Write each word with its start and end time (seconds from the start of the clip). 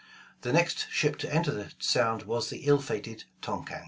The 0.41 0.51
next 0.51 0.89
ship 0.89 1.15
to 1.17 1.31
enter 1.31 1.51
the 1.51 1.71
Sound 1.77 2.23
was 2.23 2.49
the 2.49 2.65
ill 2.65 2.81
fated 2.81 3.25
Tonquin. 3.39 3.79